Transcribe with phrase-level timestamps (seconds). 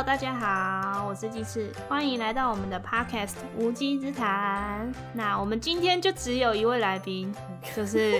[0.00, 4.90] Hello，大家好，我是鸡翅，欢迎来到我们的 Podcast 无稽之谈。
[5.12, 7.30] 那我们今天就只有一位来宾，
[7.76, 8.18] 就是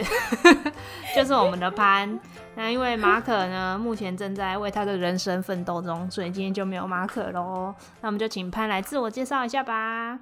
[1.16, 2.20] 就是我们的潘。
[2.54, 7.74] 那因为马可呢，目前正在为他的人生奋斗中，所以今天就没有马可喽。
[8.02, 10.18] 那我们就请潘来自我介绍一下吧。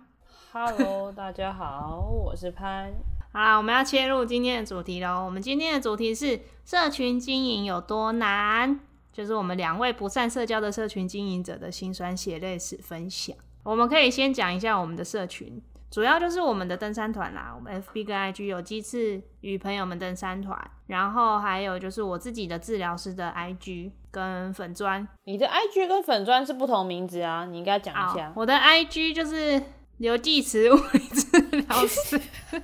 [0.52, 2.92] Hello，大家好，我是潘。
[3.32, 5.24] 好啦，我们要切入今天的主题喽。
[5.24, 8.78] 我们今天的主题是社群经营有多难。
[9.18, 13.36] 就是我们两位不善社交的社群经营者的辛酸血泪史分享。
[13.64, 17.52] 我们可以先讲一下我们的社群，主要就是我们的登山团啦。
[17.52, 25.08] 我们 FB 跟 IG 有鸡翅与朋友们登山团，然后还有就是我自己的治疗师的 IG 跟粉砖。
[25.24, 28.32] 你的 IG 跟粉砖是不同名字啊，你应该讲一下。
[28.36, 29.60] 我的 IG 就是
[29.96, 32.20] 刘继慈 物理治疗师。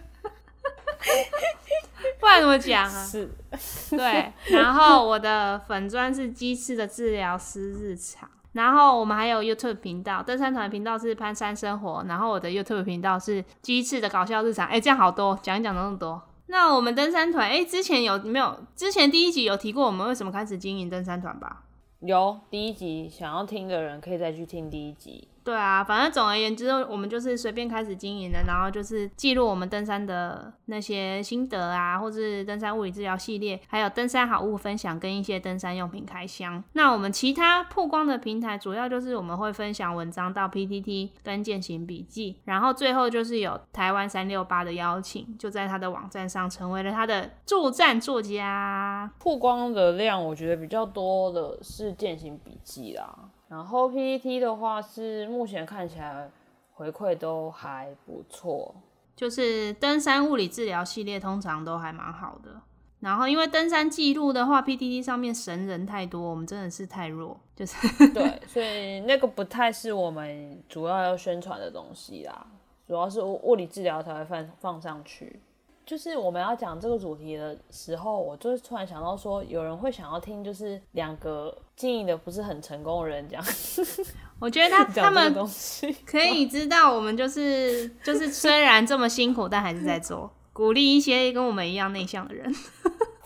[2.25, 3.05] 不然怎么讲啊？
[3.05, 3.29] 是，
[3.95, 4.33] 对。
[4.49, 14.67] 然后我的粉砖是鸡翅的治疗师日常，然后我们还有 YouTube 频道，登山团频道是攀山生活，然后我的 YouTube 频道是鸡翅的搞笑日常。
[14.67, 16.23] 哎，这样好多，讲一讲那么多。
[16.47, 18.59] 那我们登山团，哎，之前有没有？
[18.75, 21.63] 之前第一集有提过我们为什么开始经营登山团吧？
[22.01, 25.29] 有，第一集想要听的人可以再去听第一集。
[25.45, 36.65] 对啊，反正总而言之，我们就是随便开始经营的，然后就是记录我们登山的那些心得啊，或是登山物理治疗系列，还有登山好物分享跟一些登山用品开箱。
[36.73, 49.13] 那我们其他曝光的平台，主要就是我们会分享文章到 PTT 跟践行笔记，然后最后就是有台湾三六八的邀请，就在他的网站上成为了他的助战作家。
[49.19, 53.15] 曝光的量，我觉得比较多的是践行笔记啦。
[53.55, 56.29] 然后 PPT 的话是目前看起来
[56.73, 58.75] 回馈都还不错，
[59.15, 62.61] 就是登山物理治疗系列通常都还蛮好的。
[62.99, 67.77] 然后因为登山记录的话，PPT 上面神人太多，我们真的是太弱，就是
[68.13, 72.45] 对，所以那个不太是我们主要要宣传的东西啦，
[72.89, 75.41] 主要是物理治疗才会放放上去。
[75.87, 83.43] 就是我们要讲这个主题的时候，我就是突然想到说，有人会想要听，就是两个经营的不是很成功的人讲。
[84.41, 85.35] 我觉得他 他们
[86.07, 92.53] 可以知道，我们就是就是虽然这么辛苦，但还是在做，鼓励一些跟我们一样内向的人。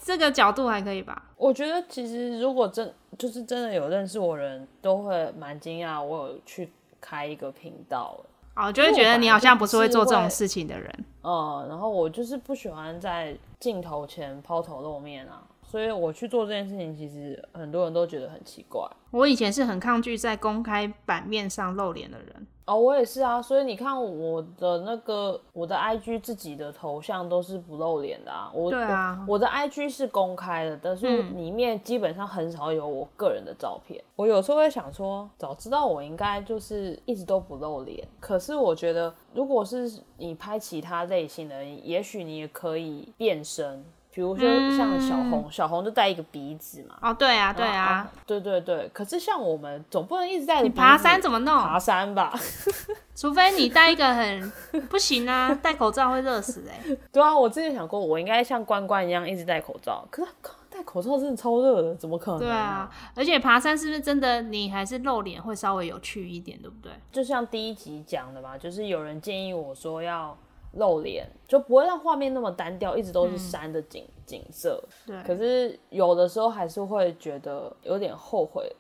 [0.03, 1.31] 这个角度还可以吧？
[1.37, 8.19] 我觉得其实如果真就是真的有认识我人都会蛮惊讶，我有去开一个频道。
[8.57, 11.05] 哦，就会觉得你好像不是会做这种事情的人。
[11.31, 15.43] 嗯，然后我就是不喜欢在镜头前抛头露面啊。
[15.71, 18.83] 所以我去做这件事情，其实很多人都觉得很奇怪。
[19.11, 22.47] 我以前是很抗拒在公开版面上露脸的人。
[22.65, 23.41] 哦，我也是啊。
[23.41, 28.51] 所以你看我的那个我的 IG 自己的头像都是不露脸的啊。
[28.55, 34.03] 我对啊，我的 IG 是公开的，但是里面基本上很少有我个人的照片。
[34.17, 38.09] 我有时候会想说，早知道我应该就是一直都不露脸。
[38.21, 43.85] 可是我觉得，如果是你拍其他类型的，也许你也可以变身。
[44.19, 46.97] 比如说像小红，小红就戴一个鼻子嘛。
[47.01, 48.91] 哦，对啊，对啊，对对对。
[48.93, 51.57] 可是像我们总不能一直戴着爬山怎么弄？
[51.57, 52.35] 爬山吧
[53.15, 54.53] 除非你戴一个很
[54.89, 56.81] 不行啊，戴口罩会热死哎。
[57.13, 60.05] 对啊，我之前想过，我应该像关关一样一直戴口罩。
[60.11, 60.33] 可是
[60.69, 62.41] 戴口罩真的超热的，怎么可能？
[62.41, 66.91] 对啊，而且爬山是不是真的你还是露脸会稍微有趣一点，对不对？
[67.13, 70.37] 就像第一集讲的嘛，就是有人建议我说要。
[70.73, 74.83] 露脸就不会让画面那么单调，一直都是山的景景色。
[75.07, 78.71] 对，可是有的时候还是会觉得有点后悔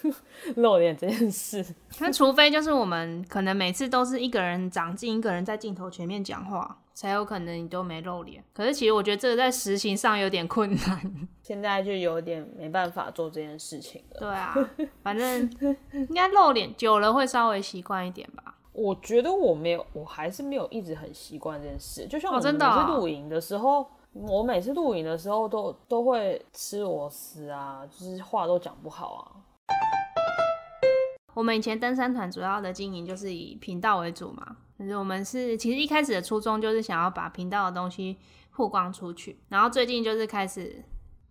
[0.56, 1.64] 露脸这件事。
[2.00, 8.42] 那除非就是我们可能每次都是一个人长进，一个人在镜头前面讲话，才有可能你都没露脸。
[8.52, 11.28] 可是其实我觉得这个在实行上有点困难。
[11.42, 14.20] 现在就有点没办法做这件事情了。
[14.20, 14.54] 对啊，
[15.02, 15.50] 反正
[15.92, 18.41] 应该露脸久了会稍微习惯一点吧。
[18.72, 22.06] 我觉得我没有，我还是没有一直很习惯这件事。
[22.06, 29.24] 就像我每次露营的时候，我每次露营的时候都都会吃螺丝啊，就是话都讲不好啊。
[31.34, 38.16] 我们以前登山团主要的经营就是以频道为主嘛，就是我们是其实一开始的初衷就是想要把频道的东西
[38.50, 40.82] 曝光出去，然后最近就是开始。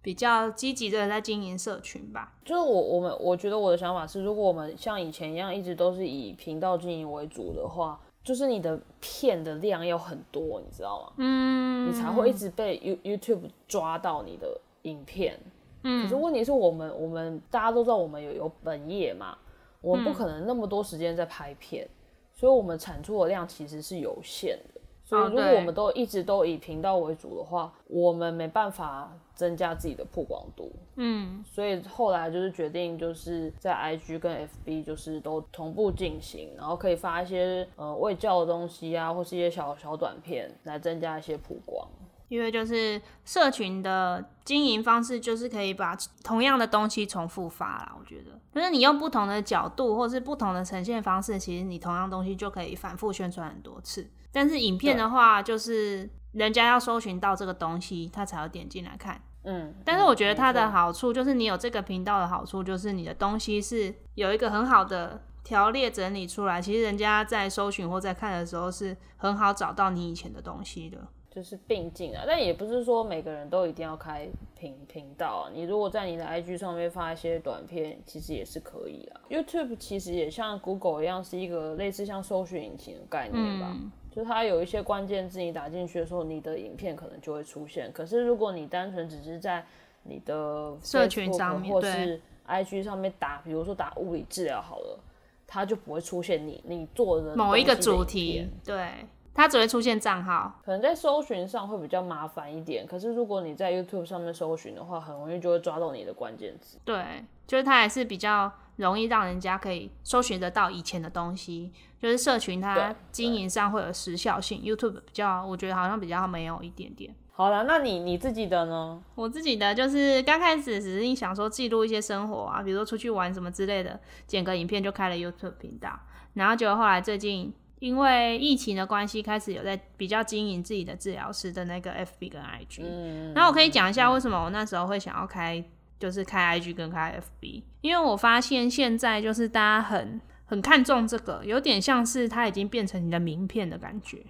[0.01, 11.13] 比较积极的在经营社群吧，就是我我们我觉得我的想法是，如果我们像以前一样一直都是以频道经营为主的话，就是你的片的量要很多，你知道吗？
[11.17, 15.39] 嗯，你才会一直被 You YouTube 抓到你的影片。
[15.83, 19.37] 嗯，可是问题是我们我们大家都知道我们有有本业嘛，
[19.81, 21.87] 我们不可能那么多时间在拍片，
[22.33, 24.70] 所以我们产出的量其实是有限的。
[25.11, 30.71] 所以如果我们都一直都以频道为主的话，我们没办法增加自己的曝光度。
[30.95, 41.85] 嗯，所以后来就是决定，就是在 IG 跟 FB 就是都同步进行，然后可以发一些呃未教的东西啊，或是一些小小短片来增加一些曝光。
[42.31, 45.93] 因为就是社群的经营方式，就是可以把
[46.23, 47.93] 同样的东西重复发啦。
[47.99, 54.09] 我觉得，就是你用不同的角度或是不同的呈现方式，其实你同样东西就可以反复宣传很多次。
[54.31, 59.21] 但是影片的话，就是人家要搜寻到这个东西，他才要点进来看。
[59.43, 71.05] 嗯，但是我觉得它的好处就是，你有这个频道的好处就是你的东西是有一个很好的条列整理出来，其实人家在搜寻或在看的时候是很好找到你以前的东西的。
[71.33, 74.27] 就是并进啊，但也不是说每个人都一定要开
[74.59, 75.51] 频频道啊。
[75.53, 79.21] 你如果在你的 IG 上面发一些短片，其实也是可以啊。
[79.29, 83.71] YouTube 其实也像 Google 一样，是一个类似像搜寻引擎的概念吧。
[83.73, 87.89] 嗯就是它有一些关键字你打进去的时候，你的影片可能就会出现。
[87.93, 89.65] 可是如果你单纯只是在
[90.03, 94.99] 你的社群上面或是 IG 上面打，比如说打物理治疗好了，
[95.47, 98.91] 它就不会出现你你做的某一个主题片，对，
[99.33, 100.59] 它只会出现账号。
[100.63, 106.77] 可能在搜寻上会比较麻烦一点，可是如果你在 YouTube 上面搜寻的话，很容易就会抓到你的关键字。
[106.83, 117.13] 对，就是它还是比较容易让人家可以搜寻得到以前的东西，就是社群它对经营上会有时效性，YouTube 比较，我觉得好像比较没有一点点。
[117.33, 119.01] 好了，那你你自己的呢？
[119.15, 125.97] 我自己的就是刚开始只是想说记录一些生活啊，比如说出去玩什么之类的，剪个影片就开了 YouTube 频道，
[126.33, 127.51] 然后结果后来最近
[127.81, 135.63] 因为疫情的关系，开始有在比较经营自己的治疗师的那个 FB 跟 IG，嗯，然后我可以讲一下为什么我那时候会想要开，
[135.99, 144.23] 就是开 IG 跟开 FB，因为我发现现在就是大家很很看重这个，有点像是它已经变成你的名片的感觉。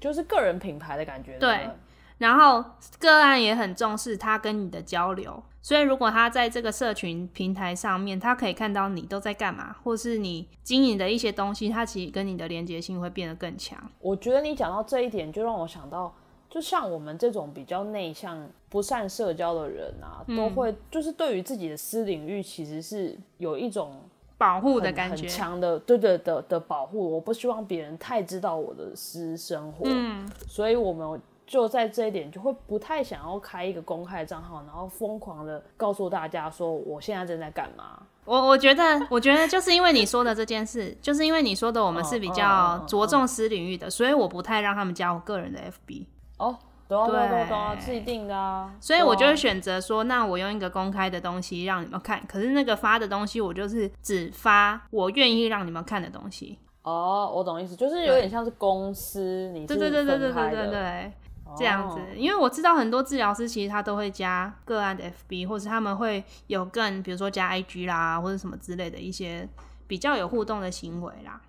[0.00, 1.38] 就是个人品牌的感觉。
[1.38, 1.70] 对不
[2.18, 2.64] 然后
[2.98, 13.78] 个案也很重视他跟你的交流，所以如果他在这个社群平台上面，他可以看到你都在干嘛，或是你经营的一些东西，他其实跟你的连接性会变得更强。
[14.00, 16.14] 我觉得你讲到这一点，就让我想到，
[16.48, 23.92] 就像我们这种比较内向、不善社交的人啊，嗯都会就是对于自己的私领域其实是有一种
[24.38, 27.10] 保护的感觉，很强的，对对的的保护。
[27.12, 38.02] 我不希望别人太知道我的私生活，嗯，所以我们就在这一点就会不太想要开一个公开的账号，然后疯狂的告诉大家说我现在正在干嘛。
[38.24, 46.06] 我我觉得，我觉得就是因为你说的这件事， 就是因为你说的我们是比较嗯着重私领域的，所以我不太让他们加我个人的 FB，
[46.38, 46.58] 哦，
[46.88, 48.74] 懂啊懂啊懂啊懂啊，对是一定的啊。
[48.80, 56.58] 所以我就会选择说，那我用一个公开的东西让你们看，可是那个发的东西，我就是只发我愿意让你们看的东西。
[56.82, 61.12] 哦，我懂意思，就是有点像是公司，你是对对对对对对对，
[61.56, 69.48] 这样子哦，因为我知道很多治疗师其实他都会加个案的 FB，或是他们会有更比如说加 IG 啦，或者什么之类的一些
[69.86, 71.40] 比较有互动的行为啦。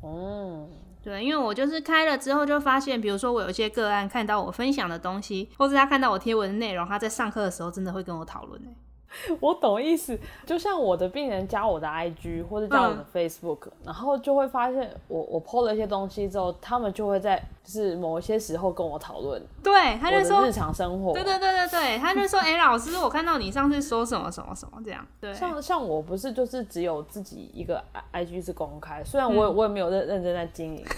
[0.00, 0.68] 哦，
[1.02, 8.76] 对，因为我就是开了之后就发现，比如说我有一些个案看到我分享的东西，或是他看到我贴文的内容，他在上课的时候真的会跟我讨论欸
[9.40, 10.18] 我懂意思。
[10.46, 21.12] 就像我的病人加我的 IG 或者加我的 Facebook，、然后就会发现我我 PO 了一些东西之后，他们就会在就是某一些时候跟我讨论对，他就说日，常生活。
[21.12, 30.84] 对对对对对，他就说，哎、老师，我看到你上次说什么什么什么这样，对，像像我不是就是只有自己一个 IG 是公开，虽然我也、我也没有认认真在经营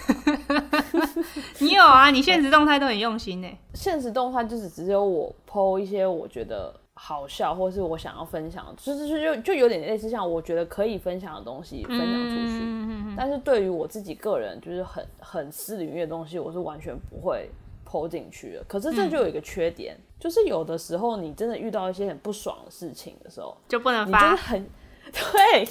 [1.59, 3.47] 你有啊，你现实动态都很用心呢。
[3.73, 6.73] 现实动态就是只有我 PO 一些我觉得
[7.05, 12.61] 好笑或是我想要分享，就是就就就有点类似像我觉得可以分享的东西分享出去。
[12.63, 17.49] 嗯但是对于我自己个人，就是很很私领域的东西，我是完全不会
[17.85, 18.63] 剖进去的。
[18.69, 24.69] 可是这就有一个缺点，就是有的时候你真的遇到一些很不爽的事情的时候，就不能你就是发，很
[25.11, 25.67] 对，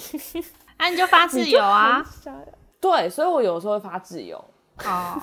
[0.77, 2.05] 啊，你就发自由啊。
[2.79, 4.37] 对，所以我有时候会发自由。
[4.85, 5.19] 哦，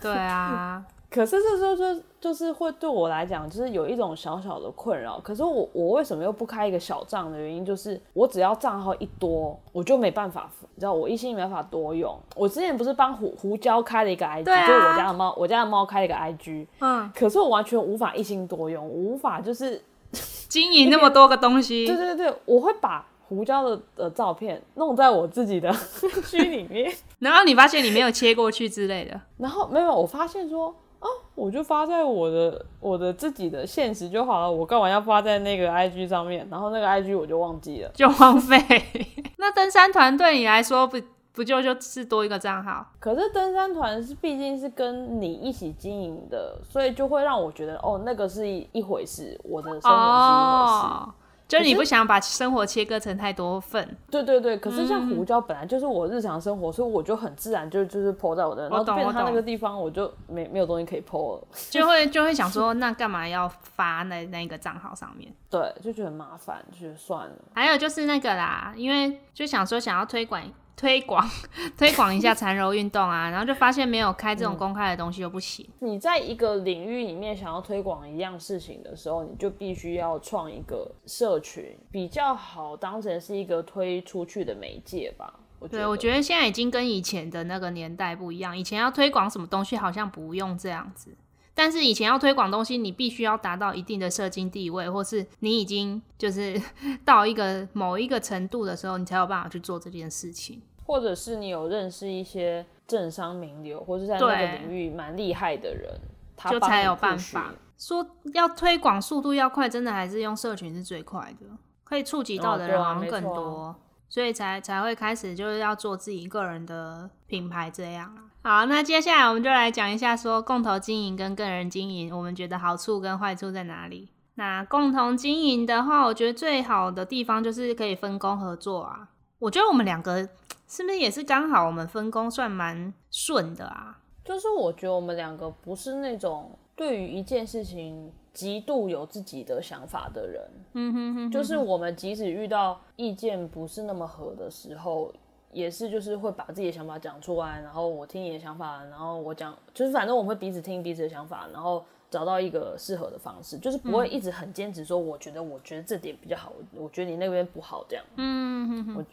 [0.00, 5.18] 对啊，可是这时候就就是会对我来讲，就是有一种小小的困扰。
[5.18, 12.16] 可是我我为什么又不开一个小账的原因，就是我只要账号一多，我就没办法，你知道我一心没办法多用。
[12.36, 25.72] 我之前不是帮胡胡椒开了一个 IG，、啊就是我家的猫，我家的猫开了一个 IG，嗯，可是我完全无法一心多用，我无法就是经营那么多个东西 对，对对，我会把胡椒的的照片弄在我自己的
[26.30, 26.92] 区里面。
[27.18, 36.46] 然后你发现你没有切过去之类的，然后没有，我发现说，啊，我就发在我的我的自己的现实就好了，我干嘛要发在那个 IG 上面？
[36.50, 37.90] 然后那个 IG 我就忘记了。
[37.94, 38.56] 就荒废。
[39.38, 41.00] 那登山团对你来说不
[41.32, 42.86] 不就就是多一个账号？
[42.98, 50.86] 可是登山团是毕竟是跟你一起经营的，所以就会让我觉得哦，那个是一一回事，我的生活是一回事。
[50.86, 51.14] 哦，
[51.50, 53.96] 就是你不想把生活切割成太多份。
[54.08, 61.42] 对对对，可是像嗯胡椒本来就是我日常生活，所以我就很自然就就是 PO 在我的，然后懂变成他那个地方，我就没没有东西可以 PO 了。
[61.68, 65.32] 就会就会想 说，那干嘛要发那那个账号上面？
[65.50, 67.34] 对，就觉得很麻烦，就算了。
[67.52, 70.40] 还有就是那个啦，因为就想说想要推广
[70.80, 71.28] 推广
[71.76, 75.68] 推广一下缠柔运动啊， 然后就发现没有开这种公开的东西又不行。
[75.80, 85.34] 你在一个领域里面想要推广一样事情的时候，你就必须要创一个社群，比较好当成是一个推出去的媒介吧。
[85.68, 91.14] 对，得，我觉得现在已经跟以前的那个年代不一样，以前要推广什么东西好像不用这样子。
[91.52, 96.58] 但是以前要推广东西，你必须要达到一定的社经地位，或是你已经就是
[97.04, 100.62] 到一个某一个程度的时候，你才有办法去做这件事情。
[100.90, 105.88] 或者是你有认识一些政商名流，或是在那个领域蛮厉害的人，
[106.36, 108.04] 他就才有办法说
[108.34, 111.46] 要推广速度要快，真的还是用社群是最快的，
[111.84, 113.76] 可以触及到的人好像更多，
[114.08, 118.26] 所以才才会开始就是要做自己个人的品牌这样啊。
[118.42, 124.08] 好，那接下来我们就来讲一下说共同经营跟个人经营，我们觉得好处跟坏处在哪里？
[124.34, 129.10] 那共同经营的话，我觉得最好的地方就是可以分工合作啊。
[129.40, 130.22] 我觉得我们两个
[130.68, 133.98] 是不是也是刚好我们分工算蛮顺的啊？
[134.22, 145.12] 就是我觉得我们两个不是那种对于一件事情极度有自己的想法的人，嗯哼哼，就是我们即使遇到意见不是那么合的时候，
[145.52, 158.04] 也是就是会把自己的想法讲出来，然后我听你的想法，然后我讲，就是反正我们会彼此听彼此的想法，然后找到一个适合的方式，就是不会一直很坚持说，我觉得我觉得这点比较好，我觉得你那边不好这样。
[158.16, 159.06] 嗯哼哼。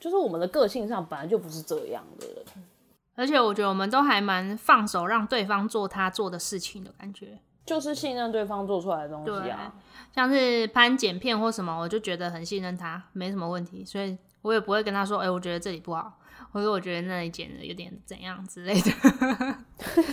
[0.00, 2.44] 就是我们的个性上本来就不是这样的人，
[3.14, 9.74] 而且我觉得我们都还蛮放手让对方做他做的事情的感觉，就是信任对方做出来的东西啊。
[10.14, 16.18] 像是拍剪片或什么，我就觉得很信任他，没什么问题，所以我也不会跟他说，哎、我觉得这里不好，
[16.52, 18.90] 或者我觉得那里剪的有点怎样之类的，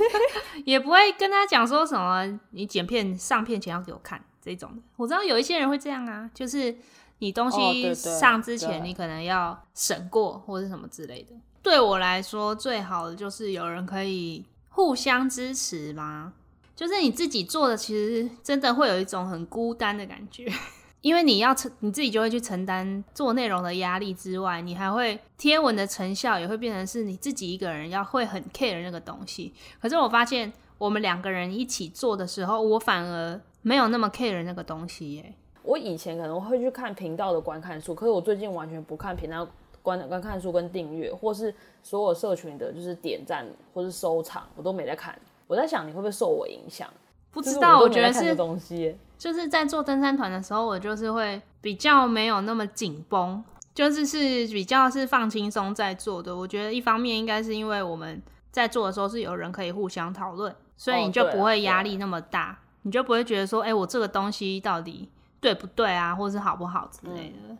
[0.66, 4.82] 也不会跟他讲说什么你剪片上片前要给我看这种的。
[4.98, 6.76] 我知道有一些人会这样啊，就是
[7.24, 11.30] 你东西上之前，你可能要审过或者什么之类的。
[11.62, 16.34] 对我来说，最好的就是有人可以互相支持嘛。
[16.76, 20.52] 就是你自己做的，其实真的会有一种很孤单的感觉，
[21.00, 29.54] 因为你要承你自己就会去承担做内容的压力之外，你还会贴文的成效也会变成是你自己一个人要会很 care 那个东西。
[29.80, 35.36] 可是我发现我们两个人一起做的时候，我反而没有那么 care 那个东西耶。
[35.64, 39.48] 我以前可能会去看频道的观看数，可是我最近完全不看频道
[39.82, 45.18] 观观看数跟订阅，或是所有社群的就是点赞或是收藏，我都没在看。
[45.48, 46.90] 我在想你会不会受我影响？
[47.32, 48.96] 不知道，我我觉得是东西。
[49.18, 53.44] 就是在做登山团的时候，我就是会比较没有那么紧绷，
[53.74, 54.18] 就是是
[54.54, 56.36] 比较是放轻松在做的。
[56.36, 65.10] 我觉得一方面应该是因为我们在做的时候是有人可以互相讨论，所以哦你就不会压力那么大，你就不会觉得说，哎、我这个东西到底
[65.44, 67.56] 对不对啊，或是好不好之类的。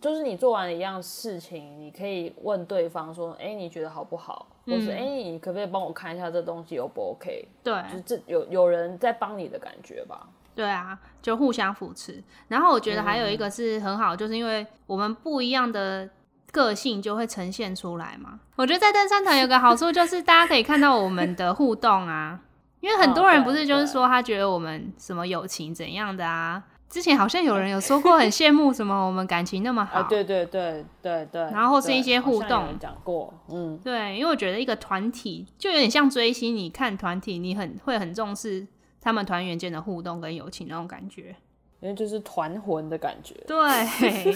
[0.00, 10.28] 就是你做完一样事情，你可以问对方说：“哎、你觉得好不好？”或是“嗯哎、你可不可以帮我看一下这东西 O 不 OK？” 对，就这有有人在帮你的感觉吧？
[10.54, 12.22] 对啊，就互相扶持。
[12.48, 16.08] 然后我觉得还有一个是很好，就是因为我们不一样的
[16.52, 18.38] 个性就会呈现出来嘛。
[18.56, 22.38] 我觉得在登山团有个好处 就是大家可以看到我们的互动啊，
[22.80, 26.62] 因为很多人不是就是对说他觉得我们什么友情怎样的啊。
[26.88, 31.42] 之前好像有人有说过很羡慕什么我们感情那么好，啊，对对对对对。
[31.42, 38.66] 然后或是一些互动讲过，嗯，对，因为我觉得一个团体就有点像追星，你看团体你很会很重视
[39.00, 41.34] 他们团员间的互动跟友情那种感觉。
[41.80, 43.34] 因为就是团魂的感觉。
[43.46, 44.32] 对，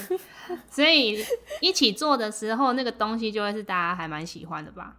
[0.69, 1.25] 所以
[1.61, 4.97] 一起做的时候，那个东西就会是大家还蛮喜欢的吧？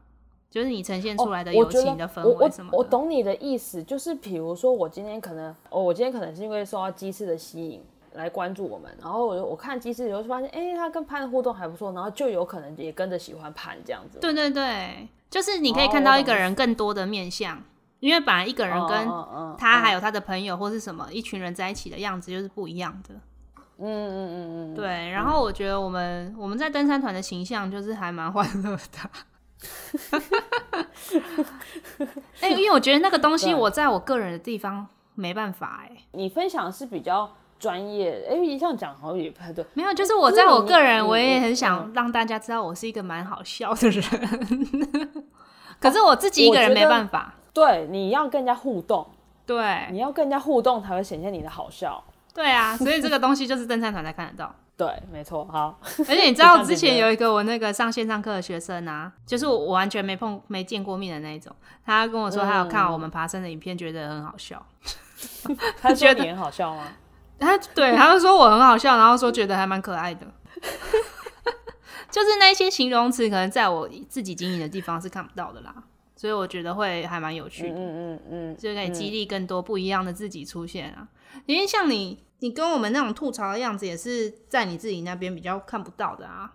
[0.52, 2.78] 就是你呈现出来的友情的氛我围什么的。
[2.78, 7.82] 我我懂你的意思，就是比如说我今天可能，哦，我今天可能是因为受到鸡翅的吸引
[8.16, 14.20] 来关注我们，然后我就我看鸡翅，我就发现，哎、他跟潘的互动还不错，然后就有可能也跟着喜欢潘这样子。
[14.20, 17.64] 对对对，就是你可以哦看到一个人更多的面相，
[18.02, 19.08] 因为本来一个人嗯，跟
[19.58, 23.16] 他还有他的朋友或是什么一群人在一起的样子就是不一样的。
[23.78, 29.10] 嗯嗯嗯嗯嗯，对，然后我觉得我们我们在登山团的形象就是还蛮欢乐的。
[32.42, 39.64] 哎、因为我觉得那个东西我在我个人的地方没办法哎、你分享是比较专业，哎，这样讲好像也不太对。
[39.76, 44.04] 没有，就是我在我个人，我也很嗯想让大家知道我是一个蛮好笑的人。
[45.80, 47.36] 可是我自己一个人没办法。
[47.54, 49.06] 对，你要跟人家互动，
[49.46, 52.04] 对你要跟人家互动才会显现你的好笑。
[52.34, 54.56] 对啊，所以这个东西就是登山团才看得到。
[54.78, 55.46] 对，没错。
[55.46, 64.66] 好， 而且你知道之前有一个我那个上线上课的学生啊， 就是我完全没碰没见过面的那一种，他跟我说他有看我们爬山的影片，觉得很好笑。
[65.80, 66.88] 他觉得你很好笑吗？
[67.40, 70.26] 他对他就说我很好笑，然后说觉得还蛮可爱的。
[72.10, 75.74] 就是那些形容词，可能在我自己经营的地方是看不到的啦，
[76.16, 77.76] 所以我觉得会还蛮有趣的。
[77.76, 81.08] 嗯嗯嗯，就可以激励更多不一样的自己出现啊。
[81.46, 86.54] 因为像你，你跟我们那种吐槽的样子，也是在你自己那边比较看不到的啊。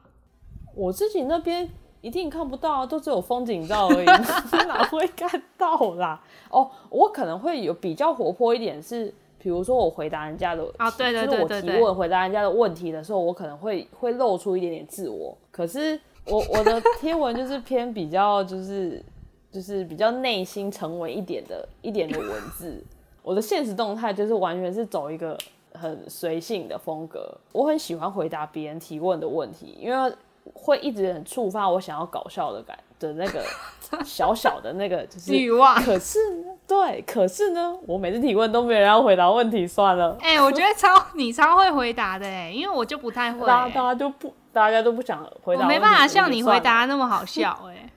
[0.74, 1.68] 我自己那边
[2.02, 4.06] 一定看不到啊，都只有风景照而已，
[4.66, 6.22] 哪会看到啦？
[6.50, 15.36] 哦，我可能会有比较活泼一点，是比如说我回答人家的啊对对就是我提问回答人家的问题的时候，我可能会会露出一点点自我。
[15.50, 19.02] 可是我我的贴文就是偏比较就是
[19.50, 22.28] 就是比较内心沉稳一点的一点的文
[22.58, 22.84] 字。
[23.26, 25.36] 我的现实动态就是完全是走一个
[25.74, 27.36] 很随性的风格。
[27.50, 30.14] 我很喜欢回答别人提问的问题，因为
[30.54, 33.42] 会一直很触发我想要搞笑的感的那个
[34.06, 46.60] 小小的那个就是欲望可是呢，对，可是呢，我每次提问都没有人要回答问题，算了，哎、我觉得超你超会回答的哎，因为我就不太会、大家大家就不，大家都不想回答没办法像你回。
[46.60, 47.90] 答那么好笑哎。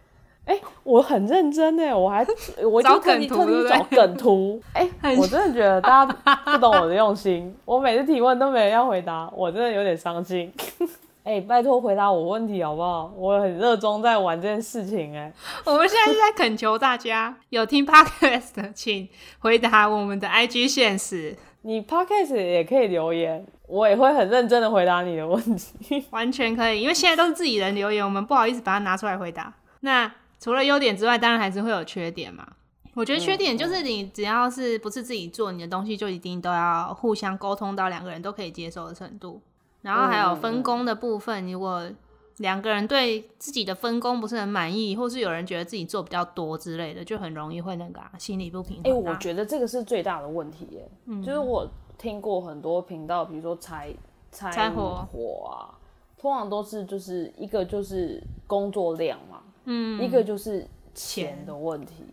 [0.49, 2.25] 哎、我很认真哎，我还
[2.67, 4.61] 我找就特地梗图对不对特地找梗图。
[4.73, 7.55] 哎、很我真的觉得大家不懂我的用心。
[7.65, 10.51] 我每次提问都没人要回答，我真的有点伤心。
[11.23, 13.13] 哎、拜托回答我问题好不好？
[13.15, 15.31] 我很热衷在玩这件事情哎。
[15.65, 26.03] 我们现在是在恳求大家有听 podcast 的，请回答我们的 IG 现实，你 podcast 也可以留言，我也会很认真的回答你的问题。
[26.09, 29.53] 完全可以，因为现在都是自己人留言，我们不好意思把它拿出来回答。
[29.81, 32.47] 那除了优点之外，当然还是会有缺点嘛。
[32.95, 39.41] 我觉得缺点就是你只要是不是自己做，你的东西就一定都要互相沟通到两个人都可以接受的程度。
[39.81, 41.89] 然后还有分工的部分，如果
[42.37, 49.11] 两个人对自己的分工不是很满意，或是有人觉得自己做比较多之类的，就很容易会那个、啊、心理不平哎、衡、啊。
[49.11, 50.89] 我觉得这个是最大的问题耶。
[51.05, 53.93] 嗯就是我听过很多频道，比如说拆
[54.31, 55.75] 拆拆伙火啊，
[56.17, 60.61] 通常都是就是一个就是工作量嘛，嗯，一个就是
[60.93, 62.03] 钱钱的问题。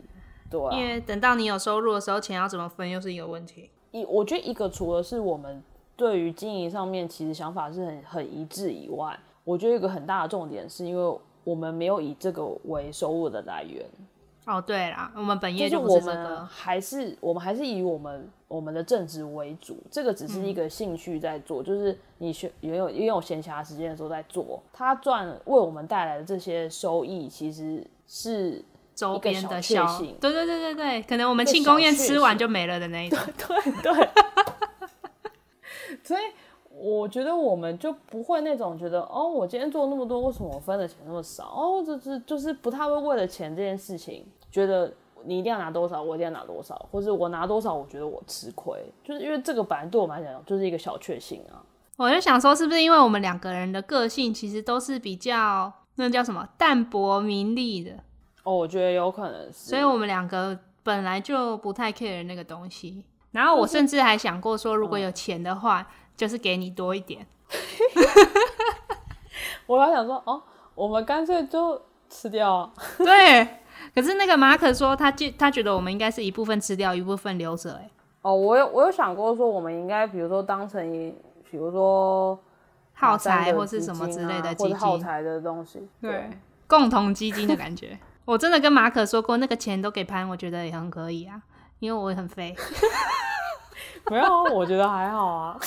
[0.50, 3.70] 对啊，因为等到你有收入的时候，钱要怎么分又是一个问题。
[3.90, 5.62] 一我觉得一个除了是我们
[5.96, 13.84] 对于经营上面其实想法是很很一致以外，我觉得一个很大的重点是因为我们没有以这个为收入的来源。
[14.46, 16.46] 哦，对啦，我们本业就我们。
[16.46, 33.18] 还是我们还是以我们我们的正职为主，这个只是一个兴趣在做，就是你学也有也有闲暇时间的时候在做，它赚为我们带来的这些收益，其实是周边的一个小小确幸，对对对对对，可能我们庆功宴吃完就没了的那一 种。
[33.36, 34.08] 对对，
[36.04, 36.22] 所以
[36.78, 41.44] 我觉得我们就不会那种觉得哦，我今天做那么多，为什么我分的钱那么少？
[41.44, 44.92] 哦，就是就是不太会为了钱这件事情，觉得
[45.24, 51.64] 你一定要拿多少，我一定要拿多少，或者我拿多少，我觉得我吃亏，就是因为这个本来对我们来讲就是一个小确幸啊。
[51.96, 57.92] 我就想说，是不是因为我们两个人的个性其实都是比较那叫什么淡泊名利的，
[58.42, 63.02] 哦，我觉得有可能是，所以我们两个本来就不太 care 那个东西。
[63.32, 65.86] 然后我甚至还想过说，如果有钱的话，
[66.16, 67.26] 就是给你多一点。
[69.66, 70.42] 我老想说，哦，
[70.74, 72.72] 我们干脆就吃掉啊。
[72.98, 73.46] 对，
[73.94, 77.74] 可是那个马可说他觉他觉得我们应该是一部分吃掉，一部分留着。
[77.74, 77.90] 哎，
[78.22, 81.14] 哦，我有我有想过说，我们应该比如说当成一，
[81.50, 82.38] 比如说
[82.94, 85.86] 耗材或是什么之类啊的基或者耗金，材的东西。
[86.00, 86.30] 对，
[86.66, 87.98] 共同基金的感觉。
[88.24, 91.42] 我真的跟马可说过，那个钱都给潘，我觉得也很可以啊，
[91.80, 92.54] 因为我很肥。
[94.10, 95.58] 没有啊，我觉得还好啊。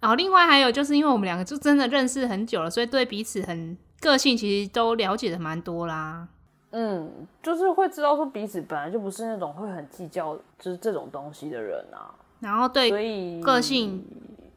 [0.00, 6.28] 然 后另外还有就是因为我们两个就真的认识很久了，所以对彼此很个性其实都了解的蛮多啦。
[6.72, 14.06] 嗯，就是会知道说彼此本来就不是那种会很计较就是这种东西的人啊，然后对所以个性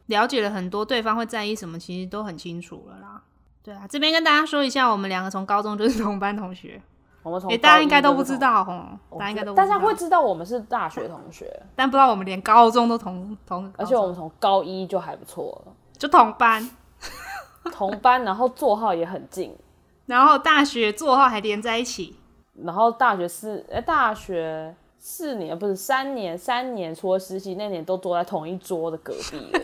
[0.06, 3.22] 了解了很多，对方会在意什么，其实都很清楚了啦。
[3.62, 6.82] 对啊，这边跟大家说一下，我们两个从高中就是同班同学，诶、
[7.24, 16.70] 我们从高大家应该都不知道哦，大家应该都大家会知道我们是大学同学， 但不知道我们连高中都同同，而且我们从高一就还不错了，就同班，
[17.72, 19.56] 同班，然后座号也很近，
[20.06, 22.14] 然后大学座号还连在一起，
[22.62, 29.60] 然后大学四哎、大学四年不是三年，三年除了实习那年都坐在同一桌的隔壁而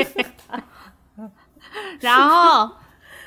[0.00, 0.26] 已。
[2.00, 2.70] 然后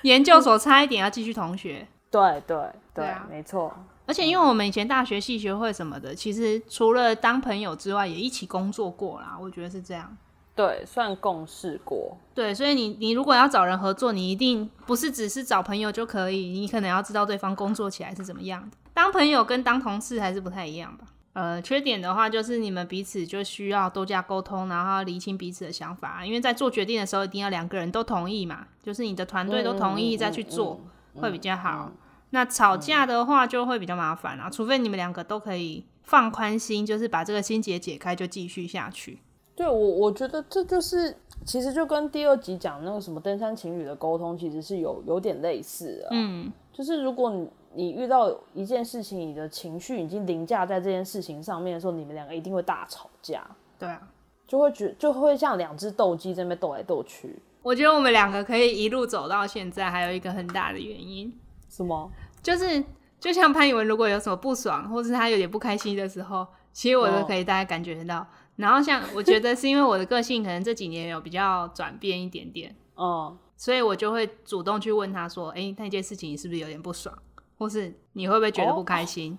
[0.02, 2.58] 研究所差一点要继续同学，对对
[2.94, 3.74] 对，啊没错。
[4.06, 9.38] 而且因为我们以前大学系学会什么的，其实除了当朋友之外，也一起工作过啦。
[9.40, 10.16] 我觉得是这样。
[10.56, 12.16] 对，算共事过。
[12.36, 18.78] 对，所以你你如果要找人合作，你一定不是只是找朋友就可以，你可能要知道对方工作起来是怎么样的。
[18.94, 21.06] 当朋友跟当同事还是不太一样吧。
[21.32, 30.80] 呃，缺点的话就是你们彼此就需要多加沟通，然后厘清彼此的想法，因为在做决定的时候一定要两个人都同意嘛，就是你的团队都同意再去做，
[31.16, 31.90] 会比较好。
[32.34, 39.20] 那吵架的话就会比较麻烦啊，除非你们两个都可以放宽心，就是把这个心结解开就继续下去。
[39.56, 41.16] 对我，我觉得这就是
[41.46, 46.08] 其实就跟第二集讲那个什么登山情侣的沟通，其实是有有点类似的。
[46.10, 53.46] 嗯，就是如果你你遇到一件事情，你的情绪已经凌驾在这件事情上面的时候，你们两个一定会大吵架，
[53.78, 54.02] 对啊。
[54.48, 57.40] 就会觉就会像两只斗鸡在那边斗来斗去。
[57.62, 61.34] 我觉得我们两个可以一路走到现在，还有一个很大的原因，
[61.70, 62.12] 什么？
[62.44, 62.84] 就是
[63.20, 68.28] 就像潘以文如果有什么不爽，或是他有点不开心的时候，其实我都可以大概感觉得到。
[68.58, 77.18] 然后像我觉得是因为我的个性可能这几年有比较转变一点点， 哦，所以我就会主动去问他说：“哎、那件事情你是不是有点不爽，
[77.58, 79.36] 或是你会不会觉得不开心？”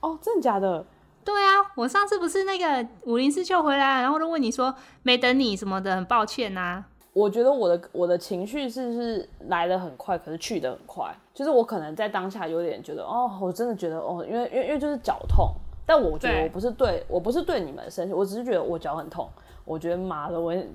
[0.00, 0.84] 哦，真的假的？
[1.24, 11.14] 对啊，我上次不是那个五零四秀回来，然后就问你说没等你什么的，很抱歉啊呐、我觉得我的我的情绪是是来的很快，可是去的很快。
[11.38, 15.54] 就是我可能在当下有点觉得，哦，我真的觉得，哦，因为因为因为就是脚痛，
[15.86, 19.30] 但我觉得我不是对我不是对你们生气，我只是觉得我脚很痛。
[19.64, 20.74] 我觉得妈的，我很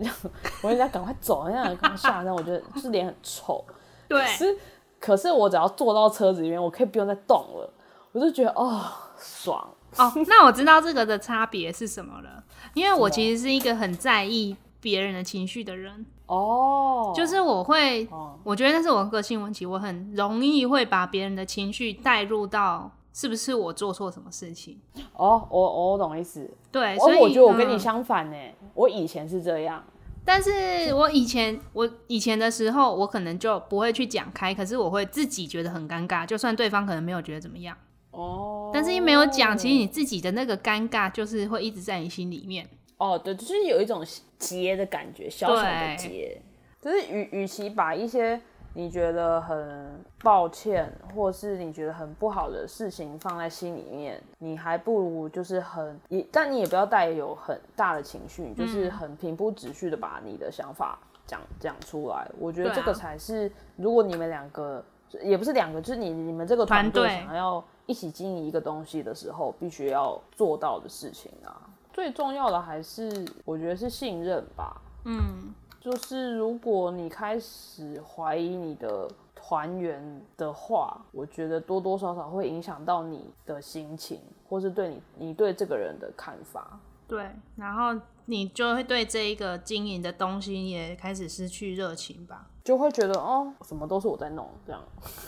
[0.62, 2.28] 我人家赶快走，人家赶快下山。
[2.28, 3.62] 我觉得就是脸很臭，
[4.08, 4.58] 对可是
[5.02, 7.70] 可是我只要坐到车子里面，我可以不用再动了，
[8.14, 9.70] 我就觉得哦爽。
[9.98, 12.42] 哦，那我知道这个的差别是什么了，
[12.74, 24.80] 因为我其实是一个很在意别人的情绪的人，哦，就是我会，哦我觉得那是我个性问题，我很容易会把别人的情绪带入到是不是我做错什么事情。
[25.14, 26.50] 哦，我我懂意思。
[26.72, 28.38] 对，哦所以我觉得我跟你嗯相反呢，
[28.74, 29.84] 我以前是这样。
[30.26, 37.76] 但是我以前我以前的时候，我可能就不会去讲开，可是我会自己觉得很尴尬，就算对方可能没有觉得怎么样，
[38.12, 42.70] 哦，但是因为没有讲，其实你自己的那个尴尬就是会一直在你心里面。
[43.04, 44.02] 哦，对，就是有一种
[44.40, 46.42] 结的感觉，小小的对结。
[46.80, 48.40] 就是与与其把一些
[48.74, 62.30] 你觉得很抱歉，或是你觉得很不好的事情放在心里面，你还不如就是很也，但你也不要带有很大的情绪，你就是很平铺直叙的把你的想法讲讲出来。
[62.40, 64.84] 我觉得这个才是，如果你们两个
[65.22, 71.63] 也不是两个，就是你你们这个团队想要一起经营一个东西的时候，必须要做到的事情啊。
[71.94, 74.82] 最重要的还是我觉得是信任吧。
[75.06, 86.80] 嗯，就是如果你开始怀疑你的团员的话，我觉得多多少少会影响到你的心情，或是对你你对这个人的看法。
[87.08, 92.48] 对，然后你就会对这一个经营的东西也开始失去热情吧。
[92.64, 94.82] 就会觉得哦，什么都是我在弄，这样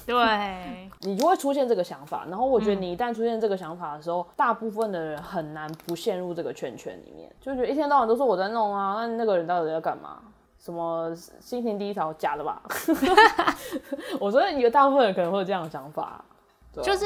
[0.06, 2.26] 对， 你就会出现这个想法。
[2.30, 10.19] 然后我觉得你一旦出现这个想法的时候，大部分的人很难不陷入这个圈圈里面，就觉得一天到晚都是我在弄啊，那那个人到底在干嘛？
[10.58, 12.62] 什么心情低潮，假的吧？
[14.19, 16.24] 我觉得有大部分人可能会有这样的想法，
[16.82, 17.06] 就是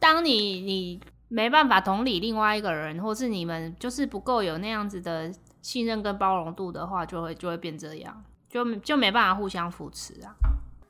[0.00, 5.30] 当你你没办法同理另外一个人，或是你们就是不够有那样子的
[5.62, 10.34] 信任跟包容度的话，就会就会变这样，就就没办法互相扶持啊。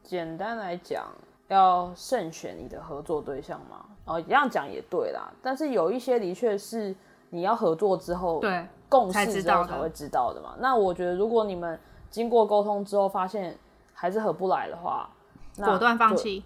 [0.02, 1.06] 简单来讲，
[1.48, 3.84] 要慎选你的合作对象嘛。
[4.04, 6.94] 哦，这样讲也对啦，但是有一些的确是
[7.30, 10.54] 你要合作之后，对，共才识知道的之后才会知道的嘛。
[10.58, 13.54] 那我觉得，如果你们经过沟通之后发现
[13.92, 15.10] 还是合不来的话，
[15.56, 16.16] 那果断放。
[16.16, 16.42] 弃。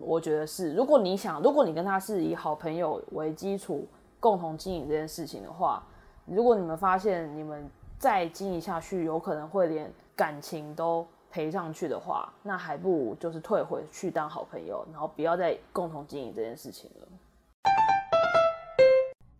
[0.00, 3.86] 我觉得是，如果你想，如果你跟他是以好朋友为基础，
[4.20, 5.82] 共同经营这件事情的话，
[6.24, 17.06] 如果你们发现你们再经营下去，有可能会连感情都赔上去的话，那还不如就是退回去当好朋友，然后不要再共同经营这件事情了。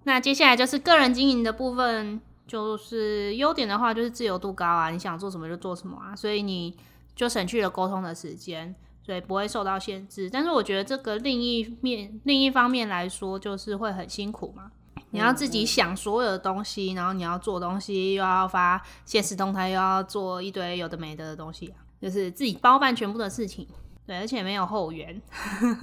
[0.05, 6.79] 那接下来就是个人经营的部分，就是优点的话就是自由度高啊，你想做什么就做什么啊，所以你
[7.17, 10.31] 就省去了沟通的时间，所以不会受到限制。
[10.31, 14.71] 但是我觉得这个另一面另一方面来说，就是会很辛苦嘛。
[15.11, 23.67] 你要自己想所有的东西，然后你要做东西，又要发现实动态，又要做一堆有的没的的东西啊，就是自己包办全部的事情。
[24.07, 25.21] 对，而且没有后援，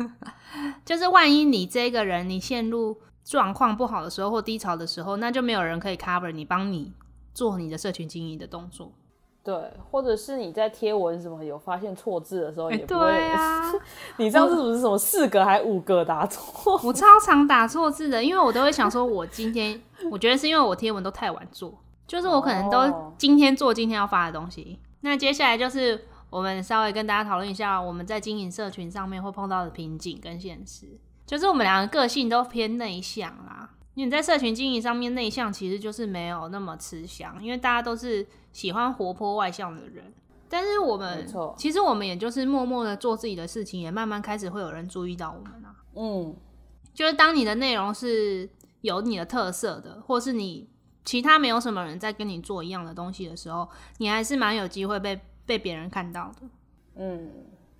[0.83, 6.91] 就是万一你这个人你陷入状况不好的时候或低潮的时候，那就没有人可以 cover 你，帮你
[7.33, 8.91] 做你的社群经营的动作。
[9.45, 9.55] 对，
[9.91, 12.99] 或者是你在贴文什么有发现错字的时候，也不会。
[13.11, 13.71] 对啊，
[14.17, 16.79] 你知道这是什么四个还五个打错？
[16.83, 19.79] 我超常打错字的，因为我都会想说，我今天
[20.09, 21.71] 我觉得是因为我贴文都太晚做，
[22.07, 24.79] 就是我可能都今天做今天要发的东西。
[25.01, 30.87] 那接下来就是我们稍微跟大家讨论一下我们在经营社群上面会碰到的瓶颈跟现实，
[31.27, 33.69] 就是我们两个个性都偏内向啦。
[33.95, 40.13] 你在社群经营上面内向，其实就是没有那么吃香，因为大家都是喜欢活泼外向的人。
[40.47, 41.27] 但是我们，
[41.57, 45.75] 其实我们也就是默默的做自己的事情，也慢慢开始会有人注意到我们啊。
[45.95, 46.35] 嗯，
[46.93, 48.47] 就是当你的内容是
[48.81, 50.69] 有你的特色的，或是你
[51.03, 56.47] 其他没有什么人在跟你做一样的东西的时候，你还是蛮有机会被被别人看到的。
[56.95, 57.31] 嗯，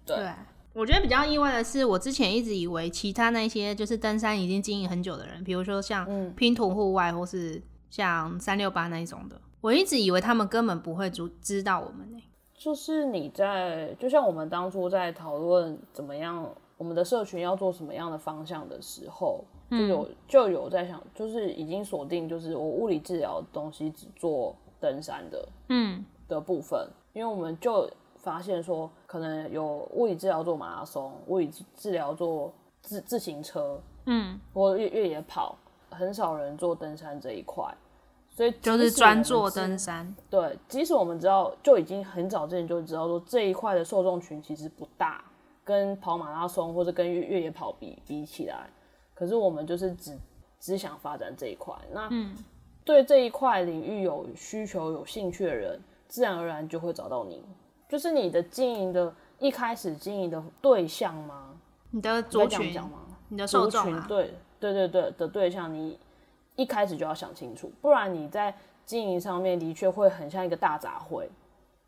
[0.06, 0.34] 对。
[0.76, 12.22] 我觉得比较意外的是，我之前一直以为其他那些就是登山已经经营很久的人，比如说像拼图户外或是像三六八那一种的，我一直以为他们根本不会知知道我们呢。
[12.54, 16.46] 就是你在，就像我们当初在讨论怎么样，
[16.78, 27.90] 我们的社群要做什么样的方向的时候，就有就有在想，就是已经锁定，就是我物理治疗的东西只做登山的，嗯的部分，因为我们就。
[28.26, 35.56] 发现说可能有物理治疗做马拉松，物理治疗做自自行车，嗯，或越越野跑，
[35.92, 37.64] 很少人做登山这一块，
[38.32, 40.14] 所以就是专做登山。
[40.28, 45.24] 对，即使我们知道，就已经很早之前就知道说这一块的受众群其实不大，
[45.64, 48.68] 跟跑马拉松或者跟越越野跑比比起来，
[49.14, 50.18] 可是我们就是只
[50.60, 51.76] 只想发展这一块。
[51.92, 52.10] 那
[52.84, 57.44] 对这一块领域有需求、有兴趣的人，自然而然就会找到你。
[57.88, 61.52] 就是你的经营的一开始经营的对象吗？
[61.92, 63.02] 你的族群吗？
[63.30, 65.98] 你的受众对对对对的对象，你
[66.56, 68.54] 一开始就要想清楚，不然你在
[68.86, 71.28] 经营上面的确会很像一个大杂烩。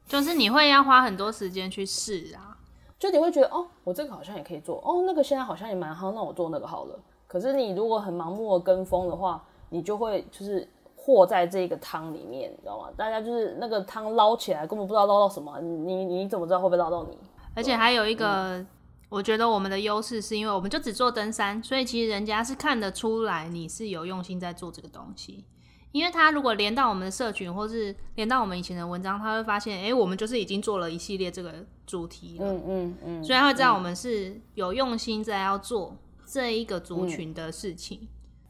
[0.05, 2.57] 就是你会要花很多时间去试啊，
[2.97, 6.99] 就你会觉得哦，我这个好像也可以做，哦，那个现在好像也蛮好，那我做那个好了。
[7.27, 10.67] 可是你如果很盲目的跟风的话，你就会就是。
[11.15, 12.89] 和在这个汤里面，你知道吗？
[12.97, 15.57] 大家就是那个汤捞起来，根本不知道捞到什么。
[15.61, 17.17] 你你怎么知道会不会捞到你？
[17.55, 18.63] 而且还有一个，
[19.07, 25.45] 我觉得我们的优势是因为我们就只做登山，所以其实人家是看得出来你是有用心在做这个东西。
[25.93, 31.53] 因为他如果连到我们的社群，或是连到我们以前的文章，他会发现，哎，我们就是已经做了一系列这个
[31.87, 32.45] 主题了。
[32.45, 33.23] 嗯嗯嗯。
[33.23, 38.07] 所以他会知道我们是有用心在要做这一个族群的事情。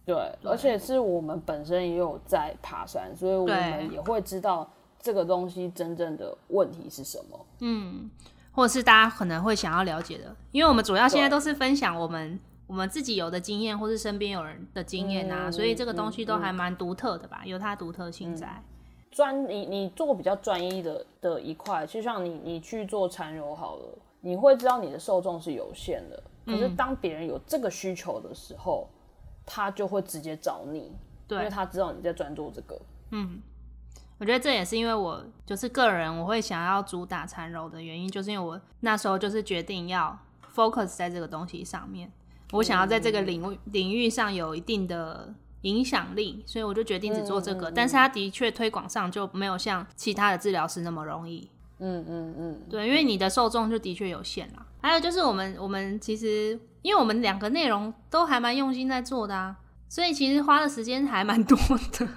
[0.08, 4.66] 对，而且是我们本身也有在爬山，所以我们也会知道
[4.98, 7.46] 这个东西真正的问题是什么。
[7.60, 8.10] 嗯，
[8.54, 18.64] 或者是大家可能会想要了解的，因为我们主要现在都是分享我们我们自己有的经验，或是身边有人的经验啊，所以这个东西都还蛮独特的吧，有它独特性在。
[19.12, 28.88] 专你你做比较专一的的一块，就像你你去做缠柔好了，你会知道你的受众是有限的，可是当别人有这个需求的时候。
[29.48, 30.92] 他就会直接找你，
[31.30, 32.80] 因为他知道你在专注这个。
[33.12, 33.42] 嗯，
[34.20, 40.20] 我觉得这也是因为我就是个人，我会想要主打缠柔的原因，就是因为我那时候就是决定要
[40.54, 42.12] focus 在这个东西上面，
[42.52, 47.72] 我想要在这个领域领域上有一定的影响力，所以我就决定只做这个。
[47.72, 51.50] 但是它的确推广上就没有像其他的治疗师那么容易。
[51.80, 54.66] 嗯嗯嗯，对，因为你的受众就的确有限啦。
[54.82, 56.60] 还有就是我们我们其实。
[56.84, 59.54] 因为我们两个内容都还蛮用心在做的啊，
[59.90, 62.08] 所以其实花的时间还蛮多的。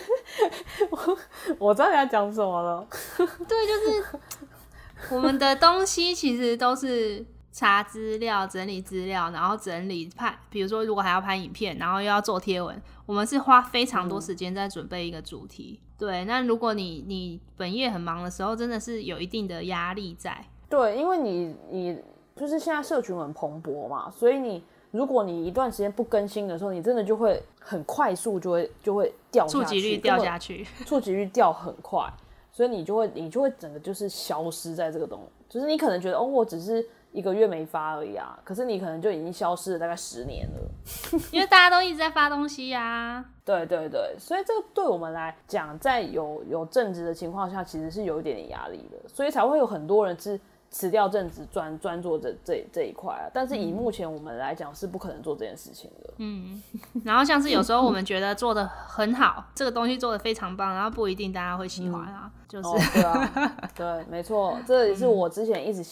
[0.88, 1.18] 我
[1.58, 2.88] 我知道你要讲什么了。
[3.18, 10.38] 对，就是我们的东西其实都是查资料、整理资料，然后整理拍。
[10.48, 15.82] 比如说，如果还要拍影片，然后又要做贴文，我们是花非常多时间在准备一个主题。
[15.98, 20.44] 对，那如果你你本业很忙的时候，真的是有一定的压力在。
[20.70, 21.98] 对，因为你你。
[22.38, 32.08] 就是现在社群很蓬勃嘛，所以你如果你一段时间不更新的时候，你真的就会很快速就会就会掉下去，触及率掉下去， 触及率掉很快，
[32.52, 43.24] 所以你就会你就会整个就是消失在这个东，就是你可能觉得哦，我只是一个月没发而已啊，可是你可能就已经消失了大概十年了， 因为大家都一直在发东西呀。
[43.44, 50.38] 对对对，所以这个对我们来讲，在有有正职的情况下，其实是有一点点压力的，所以才会有很多人是。
[50.70, 53.24] 辞掉正职，专专做这这这一块啊！
[53.32, 56.10] 但是以目前我们来讲，是不可能做这件事情的。
[56.18, 56.62] 嗯，
[57.06, 62.30] 然后像是有时候我们觉得做的很好，这个东西做的非常棒，然后不一定大家会喜欢啊。
[62.46, 65.82] 就是对啊，对，没错，这也是我之前一直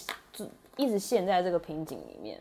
[0.77, 2.41] 一直陷在这个瓶颈里面。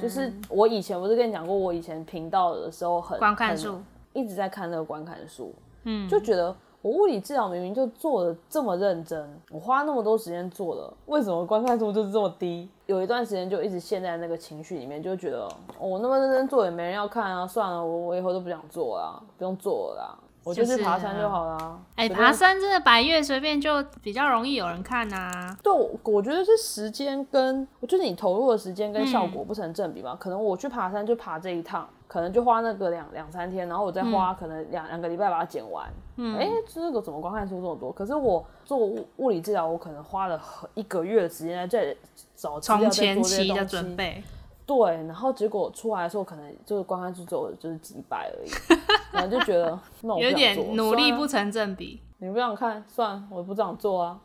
[0.00, 3.80] 就是我以前不是跟你讲过，我以前频道的时候很观看数
[4.12, 5.54] 一直在看那个观看数，
[5.84, 6.52] 嗯，就觉得
[6.82, 12.68] 我物理治疗明明就做的这么认真，我花那么多时间做了，为什么观看数就是这么低？
[12.86, 20.18] 有一段时间就一直陷在那个情绪里面，就觉得我那么认真做也没人要看啊，算了，我我以后都不想做了，不用做了啦。
[20.44, 21.80] 我就去爬山就好了。
[21.96, 25.56] 哎，爬山真的百越随便就比较容易有人看呐。
[25.62, 25.72] 对，
[26.04, 30.16] 我觉得是时间跟我觉得你投入的时间跟效果不成正比嘛。
[30.18, 35.86] 可能我去爬山就爬这一趟，可能就花那个两两三天，然后我再花可能两两个礼拜把它剪完。
[36.16, 37.92] 嗯，哎，这个怎么观看出这么多？
[37.92, 40.40] 可是我做物物理治疗，我可能花了
[40.74, 41.94] 一个月的时间在
[42.34, 44.22] 找资料、在做这些东西。
[44.68, 48.50] 对，然后结果出来的时候，可能就是观看数只有就是几百而已，
[49.10, 49.80] 然后就觉得
[50.20, 52.02] 有点努力不成正比。
[52.18, 54.20] 你不想看，算了，我不想做啊。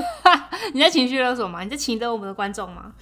[0.74, 1.62] 你在情绪勒索吗？
[1.62, 2.92] 你在情得我们的观众吗？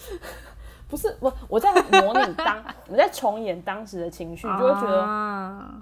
[0.88, 5.05] 不是我，我在模拟当， 我在重演当时的情绪，就会觉得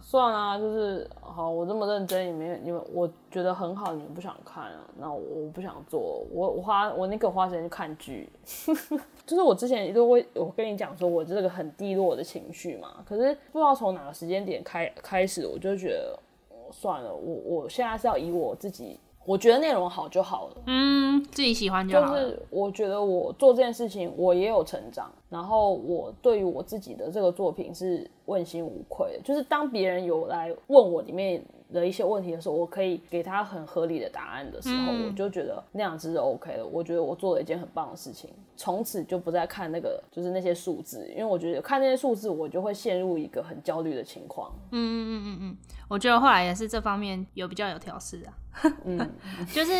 [0.01, 8.29] 算了，就是好，我这么认真你们你们，我觉得很好，你们不想看啊，那我不想做，我我花我那个花时间去看剧，
[9.27, 16.19] 就是我之前都会我跟你讲说我这个很低落的情绪嘛，可是不知道从哪个时间点开开始，我就觉得
[16.71, 18.99] 算了，我我现在是要以我自己。
[19.27, 22.09] 我觉得内容好就好了，嗯，自己喜欢就好。
[22.09, 29.21] 就是我觉得我做这件事情，我也有成长，然后我对于我自己的这个作品是问心无愧的。
[29.23, 36.67] 就是当别人有来问我里面的一些问题的时候，我可以给他很合理的答案的时候，我就觉得那样子是 OK 的。
[36.67, 44.53] 我觉得我做了一件很棒的事情，从此就不再看那个就是那些数字，因为我觉得看那些数字，我就会陷入一个很焦虑的情况。
[44.71, 45.57] 嗯嗯嗯嗯嗯，
[45.89, 48.33] 我觉得后来也是这方面有比较有调试啊。
[48.85, 48.99] 嗯，
[49.53, 49.73] 就是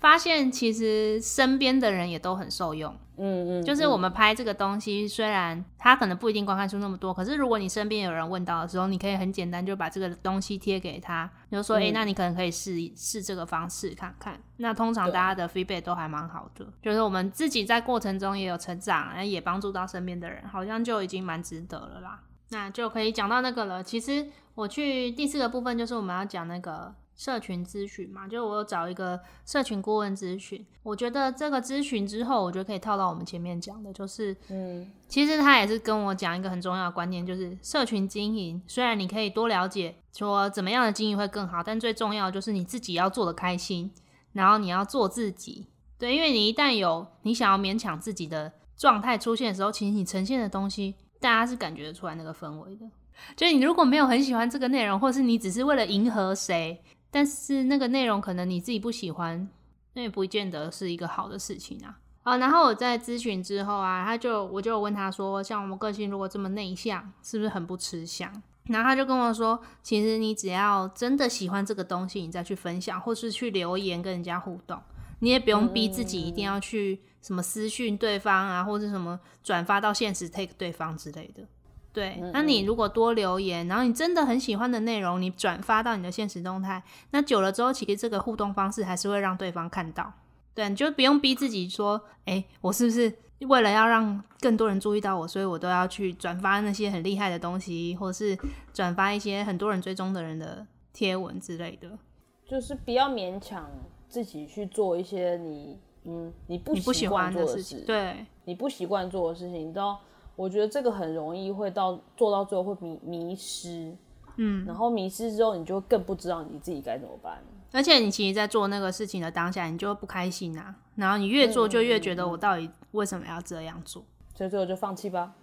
[0.00, 2.92] 发现其实身边的人也都很受用。
[3.20, 14.40] 嗯嗯，就是我们拍这个东西，虽然他可能不一定观看出那么多，可是如果你身边有人问到的时候，你可以很简单就把这个东西贴给他，就说，哎，那你可能可以试试这个方式看看。
[14.58, 22.20] 那通常大家的 feedback 都还蛮好的，就是我们自己在过程中也有成长，也帮助到身边的人，好像就已经蛮值得了啦。
[22.50, 23.82] 那就可以讲到那个了。
[23.82, 26.94] 其实我去第四个部分，就是我们要讲那个。
[27.18, 30.64] 社群咨询嘛，就是我有找一个社群顾问咨询。
[30.84, 43.90] 我觉得这个咨询之后，我觉得可以套到我们前面讲的，就是，嗯，其实他也是跟我讲一个很重要的观念，就是社群经营，虽然你可以多了解说怎么样的经营会更好，但最重要就是你自己要做的开心，
[44.38, 45.66] 然后你要做自己。
[45.98, 52.86] 对，因为你一旦有你想要勉强自己的状态出现的时候，其实你呈现的东西，大家是感觉得出来那个氛围的。
[53.34, 56.80] 就是你如果没有很喜欢这个内容，或是你只是为了迎合谁。
[57.10, 59.48] 但是那个内容可能你自己不喜欢，
[59.94, 61.98] 那也不见得是一个好的事情啊。
[62.22, 68.30] 啊，然后我在咨询之后啊，他就我就问他说，像我们个性如果这么内向，是不是很不吃香？
[68.68, 74.80] 然后他就跟我说，其实你只要真的喜欢这个东西，你再去分享或是去留言跟人家互动，
[75.20, 81.42] 你也不用逼自己一定要去什么私讯对方啊，或者什么转发到现实 take 对方之类的。
[81.90, 90.12] 对，那你如果多留言，然后你真的很喜欢的内容，你转发到你的现实动态，那久了之后，其实这个互动方式还是会让对方看到。
[90.54, 93.12] 对，你就不用逼自己说，哎，我是不是
[93.46, 98.36] 为了要让更多人注意到我，所以我都要去转发那些很厉害的东西，或是
[98.72, 101.98] 转发一些很多人追踪的人的贴文之类的。
[102.46, 103.70] 就是不要勉强
[104.08, 110.00] 自己去做一些你嗯你不喜欢的事情，对，你不习惯做的事情，你知道。
[110.36, 113.92] 我觉得这个很容易会到做到最后会迷迷失，
[114.36, 117.42] 嗯，然后迷失之后，你就更不知道你自己该怎么办。
[117.72, 124.04] 而且你其实，在做那个事情的当下，你就不开心啊，然后你越做就越觉得我到底为什么要这样做，
[124.34, 125.34] 所以最后就放弃吧。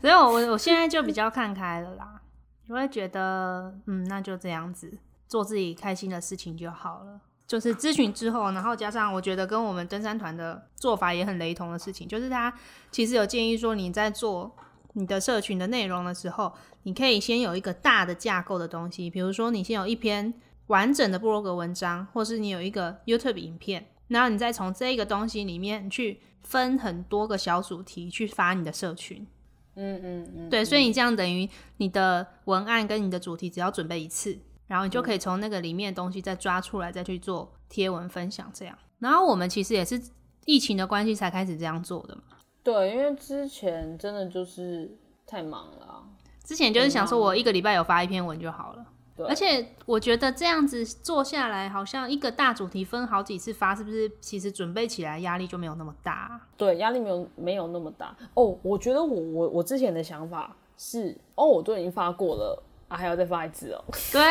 [0.00, 2.20] 所以我我我现在就比较看开了啦，
[2.68, 7.20] 我会觉得，嗯，那就这样子做自己开心的事情就好了。
[7.46, 12.52] 就是咨询之后，然后加上我觉得跟我们登山团的做法也很雷同的事情，就是他
[12.90, 14.54] 其实有建议说，你在做
[14.92, 20.34] 你的社群的内容的时候，你可以先有一个大的架构的东西，比如说你先有一篇
[20.68, 29.26] 完整的布洛格文章，或是你有一个 YouTube 影片，然后你再从这个东西里面去分很多个小主题去发你的社群。
[29.74, 34.38] 嗯嗯嗯，对，所以你这样等于你的文案跟你的主题只要准备一次。
[34.66, 38.78] 然后你就可以从那个里面的东西再抓出来，再去做贴文分享这样。
[38.98, 39.98] 然后我们其实也是
[40.44, 42.22] 疫情的关系才开始这样做的嘛。
[42.62, 44.94] 对，因为之前真的就是
[45.26, 46.04] 太忙了。
[46.44, 48.84] 之前就是想说我一个礼拜有发一篇文就好了。
[49.18, 54.08] 对，而且我觉得这样子做下来，好像一个大主题分好几次发，是不是？
[54.20, 56.40] 其实准备起来压力就没有那么大。
[56.56, 58.14] 对，压力没有没有那么大。
[58.34, 63.84] 哦，我觉得我我我之前的想法是，哦，我都已经发过了啊，还要再发一次哦。
[64.12, 64.22] 对，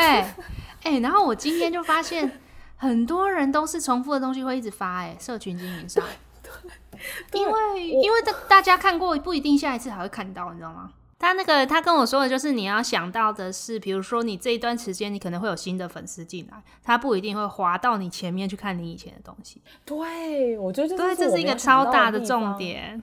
[0.84, 2.40] 哎，然后我今天就发现
[2.78, 6.02] 很多人都是重复的东西会一直发，哎，社群经营上，
[6.42, 10.94] 对，因为因为大大家看过不一定下一次还会看到，你知道吗？
[11.20, 19.62] 他那个，他跟我说的就是你要想到的是，比如说你这一段时间你可能会有新的粉丝进来，他不一定会滑到你前面去看你以前的东西。
[19.84, 23.02] 对，我觉得对，这是一个超大的重点。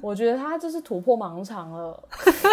[0.00, 2.00] 我觉得他这是突破盲肠了，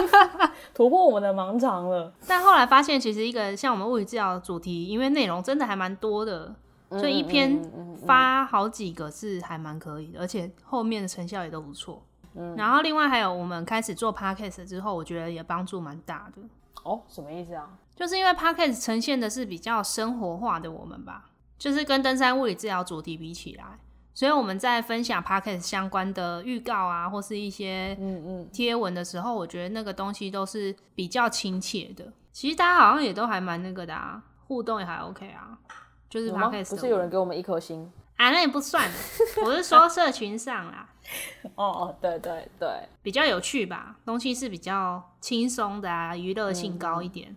[0.73, 2.11] 突破我们的盲肠了。
[2.25, 6.55] 但后来发现，其实一个像我们物理治疗的主题，因为内容真的还蛮多的，
[6.89, 7.61] 所以一篇
[8.07, 12.03] 发好几个是还蛮可以的，而且后面的成效也都不错。
[12.55, 16.41] 然后另外还有，我们开始做 podcast 之后，我觉得也帮助蛮大的。
[16.83, 17.69] 哦，什么意思啊？
[17.95, 23.63] 就是因为 podcast 呈现的是比较生活化的我们吧，就是跟登山物理治疗主题比起来，
[24.13, 32.11] 所以我们在分享 podcast 相关的预告啊，或是一些嗯嗯贴文的时候，我觉得那个东西都是比较亲切的。
[32.31, 35.57] 其实大家好像也都还蛮那个的啊，互动也还 OK 啊。
[36.09, 37.91] 就是 podcast 不是有人给我们一颗星？
[38.17, 38.89] 啊，那也不算，
[39.45, 40.89] 我是说社群上啦。
[41.55, 42.69] 哦 哦，对对对，
[43.01, 47.35] 比较有趣吧，东西是比较轻松的啊，娱乐性高一点。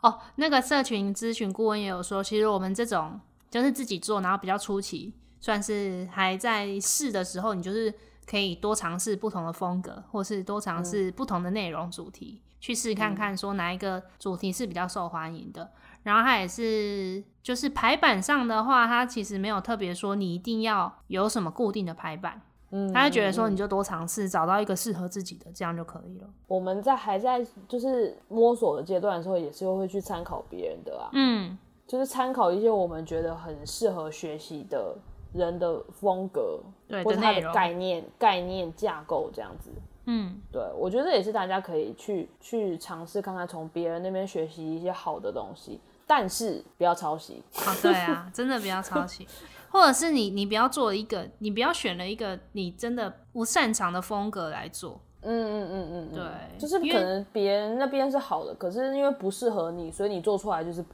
[0.00, 7.92] 哦，那个社群咨询顾问也有说，其实我们这种就是自己做，然后比较初期，算是还在试的时候，你就是
[8.24, 15.72] 可以多尝试不同的风格，或是多尝试不同的内容主题，去试看看说哪一个主题是比较受欢迎的。
[16.04, 22.40] 然后它也是，就是排版上的话，它其实没有特别说你一定要有什么固定的排版，
[22.70, 26.28] 嗯，他就觉得说你就多尝试，找到一个适合自己的，这样就可以了。
[26.46, 31.56] 我们在还在就是摸索的阶段的时候，也是会去参考别人的啊，嗯，
[31.86, 34.94] 就是参考一些我们觉得很适合学习的
[35.32, 39.70] 人的风格，对，或者他的概念、概念架构这样子。
[40.10, 45.80] 嗯，对，我觉得也是大家可以去去尝试看看，从别人那边学习一些好的东西。
[46.10, 47.76] 但是不要抄袭啊！
[47.82, 49.28] 对啊，真的不要抄袭，
[49.70, 55.00] 或者是你你不要做一个，你不要选了一个你真的不擅长的风格来做。
[55.20, 60.84] 嗯嗯嗯嗯，对，就是可能别人那边是好的，可是因为不适合你，所以你做出来就是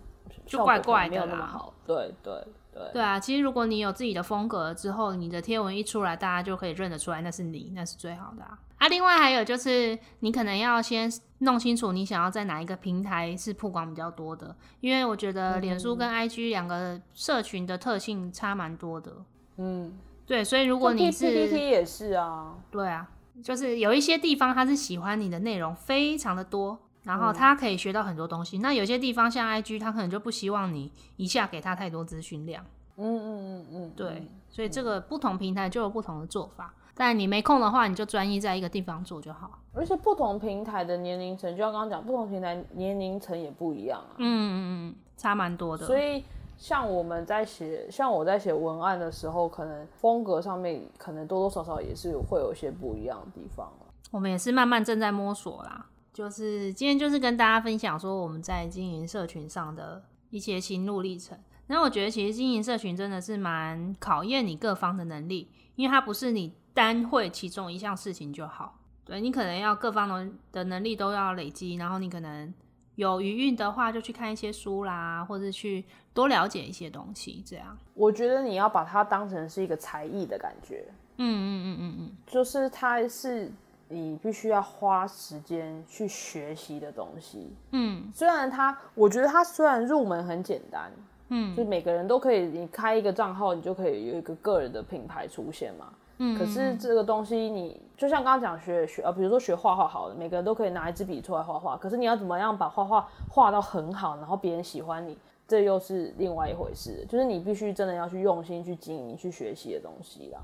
[0.47, 1.75] 就怪怪的，没有那么好。
[1.87, 2.33] 对对
[2.73, 8.59] 对，对啊，其实如果你有自己的风格之后，你的贴文一出来，大家就可以认得出来那是你，那是最好的啊。
[8.85, 19.11] 啊，另外还有就是，你可能要先弄清楚你想要在哪一个平台是曝光比较多的，因为我觉得脸书跟 IG 两个社群的特性差蛮多的。
[19.57, 23.09] 嗯，对，所以如果你是 PPT 也是啊，对啊，
[23.43, 28.59] 就是有一些地方他是喜欢你的内容非常的多，然后他可以学到很多东西。
[28.59, 32.63] 那有些地方像 IG，他可能就不希望你一下给他太多资讯量。
[32.99, 36.75] 嗯嗯嗯嗯，对，所以这个不同平台就有不同的做法。
[36.97, 39.59] 但你没空的话，你就专一在一个地方做就好。
[39.73, 44.15] 而且不同平台的年龄层，就像刚刚讲，不同平台年龄层也不一样啊。
[44.19, 44.55] 嗯嗯
[44.91, 45.85] 嗯，差蛮多的。
[45.85, 46.23] 所以
[46.57, 53.69] 像我们在写，像我在写文案的时候，可能风格上面可能多多少少也是会有一些不一样的地方
[54.13, 55.87] 我们也是慢慢正在摸索啦。
[56.13, 61.37] 就是今天就是跟大家分享说我们在经营社群上的一些心路历程。
[61.67, 66.55] 那我觉得其实经营社群真的是蛮考验你各方的能力，因为它不是你。
[66.75, 72.53] 单会其中一项事情就好，对你可能要各方的的能力都要累积，然后你可能
[72.97, 77.43] 有余韵的话，就去看一些书啦，或者去多了解一些东西。
[77.47, 80.85] 这样，我觉得你要把它当成是一个才艺的感觉。
[81.17, 83.49] 嗯嗯嗯嗯嗯，就是它是
[83.89, 87.53] 你必须要花时间去学习的东西。
[87.71, 90.91] 嗯，虽然它，我觉得它虽然入门很简单，
[91.29, 95.93] 嗯，就每个人都可以，你开一个账号，你就可以有一个个人的品牌出现嘛。
[96.19, 101.77] 嗯，可是这个东西，你就像刚刚讲学学呃，比如说学画画好了，每个人都可以拿一支笔出来画画。
[101.77, 107.05] 可是你要怎么样把画画画到很好，然后别人喜欢你，这又是另外一回事。
[107.09, 110.41] 就是你必须真的要去用心去经营、去学习的东西啦。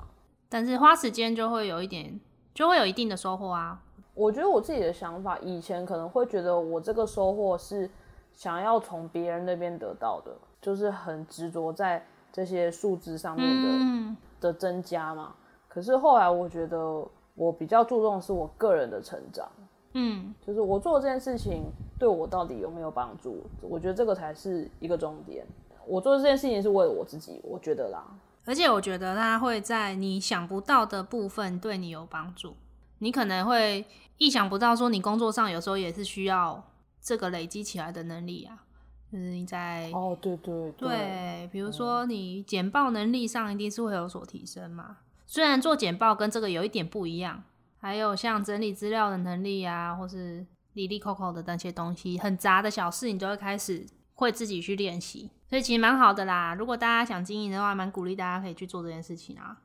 [0.49, 2.18] 但是花时间就会有一点，
[2.53, 3.81] 就会有一定的收获啊。
[4.14, 7.89] 我觉得我自己的想法，以前可能会觉得我这个收获是
[8.33, 15.35] 想要从别人那边得到的，就是很执着在这些数字上面的的增加嘛。
[15.71, 17.07] 可是后来我觉得
[17.37, 19.49] 我比较注重的是我个人的成长，
[19.93, 21.62] 嗯，就是我做这件事情
[21.97, 23.45] 对我到底有没有帮助？
[23.62, 25.47] 我觉得这个才是一个重点。
[25.87, 28.05] 我做这件事情是为了我自己，我觉得啦。
[28.47, 32.55] 而且我觉得它会在你想不到的部分对你有帮助。
[32.99, 33.87] 你可能会
[34.18, 36.62] 意想不到，说你工作上有时候也是需要
[37.01, 38.64] 这个累积起来的能力啊。
[39.11, 44.99] 就是你在哦，对对对，比如说你简报能力上一定是会有所提升嘛。
[45.31, 47.45] 虽然做简报跟这个有一点不一样，
[47.78, 56.57] 还有像整理资料的能力啊，或是理理扣扣的那些东西，很杂的小事，你都会开始会自己去练习，所以其实蛮好的啦。
[56.59, 59.57] 如果大家想经营的话，蛮鼓励大家可以去做这件事情啊。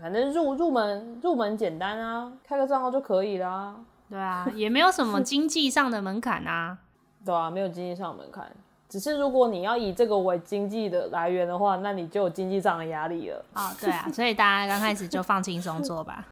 [0.00, 3.76] 反正入入门入门简单啊，开个账号就可以啦。
[4.10, 6.78] 对啊，也没有什么 经济上的门槛啊。
[7.24, 8.50] 对啊，没有经济上的门槛。
[8.92, 13.42] 只是如果你要以这个为经济的来源的话，那你就有经济上的压力了。
[13.54, 16.26] 啊，对啊， 所以大家刚开始就放轻松做吧。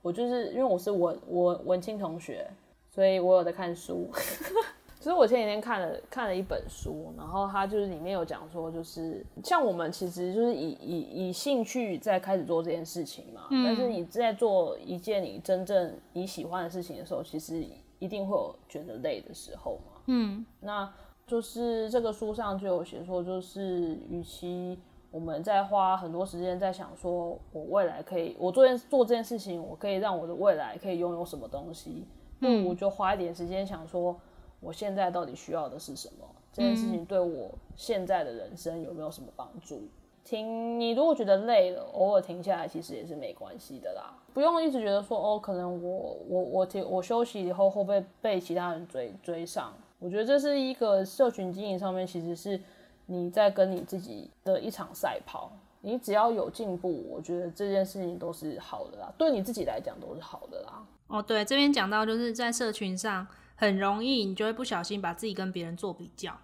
[0.00, 2.48] 我就是因为我是文文文青同学，
[2.88, 4.08] 所以我有在看书。
[5.00, 13.48] 其实我前几天看了看了一本书，然后它就是里面有讲说，就是像我们其实就是以以以兴趣在开始做这件事情嘛。
[13.50, 17.66] 但是你在做一件你真正你喜欢的事情的时候，其实
[17.98, 19.94] 一定会有觉得累的时候嘛。
[20.06, 20.92] 嗯，那
[21.26, 24.78] 就是这个书上就有写说，就是与其
[25.10, 32.04] 我们在花很多时间在想说，我未来可以，我做件做这件事情，我可以让我的未来可以拥有什么东西，
[32.38, 34.16] 不如就花一点时间想说，
[34.60, 36.24] 我现在到底需要的是什么？
[36.52, 39.82] 这件事情对我现在的人生有没有什么帮助？
[40.24, 49.72] 停，你如果觉得累了，偶尔停下来其实也是没关系的啦，不用一直觉得说，哦，可能我我我停我休息以后会不会被其他人追追上？
[49.98, 52.60] 我觉得这是一个社群经营上面，其实是
[53.06, 55.52] 你在跟你自己的一场赛跑。
[55.82, 60.84] 你只要有进步，我觉得这件事情都是好的啦，对你自己来讲都是好的啦。
[61.06, 63.24] 哦，对，这边讲到就是在社群上
[63.54, 66.36] 很容易，你就会不小心把自己跟别人做比较。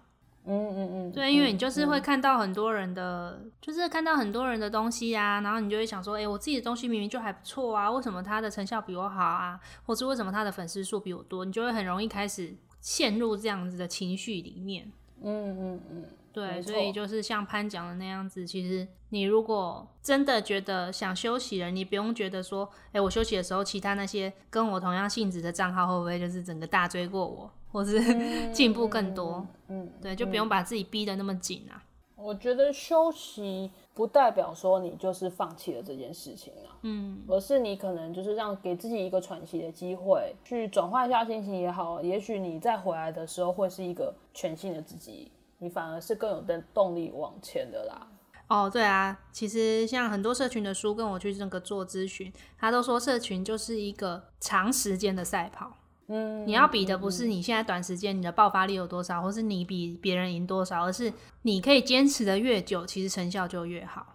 [0.45, 9.59] 嗯嗯嗯，对，因为你就是会看到很多人的，就是看到很多人的东西啊，然后你就会想说，哎，我自己的东西明明就还不错啊，为什么他的成效比我好啊？
[9.85, 11.43] 或是为什么他的粉丝数比我多？
[11.43, 12.55] 你就会很容易开始。
[12.83, 28.01] 陷入这样子的情绪里面，嗯嗯嗯，对，所以就是像潘讲的那样子，其实你如果真的觉得想休息了，你不用觉得说，哎，我休息的时候，其他那些跟我同样性质的账号会不会就是整个大追过我，或是
[28.51, 29.47] 进步更多？
[29.69, 31.81] 嗯，对，就不用把自己逼得那么紧啊。
[32.23, 48.07] 我觉得休息不代表说你就是放弃了这件事情啊，嗯，而是你可能就是让给自己一个喘息的机会，去转换一下心情也好，也许你再回来的时候会是一个全新的自己，你反而是更有的动力往前的啦。
[48.47, 55.73] 哦，对啊，其实像很多社群的书跟我去那个做咨询，他都说社群就是一个长时间的赛跑。
[56.07, 61.11] 嗯，你要比的不是你现在短时间你的爆发力有多少，或是你比别人赢多少，而是
[61.43, 64.05] 你可以坚持的越久，其实成效就越好。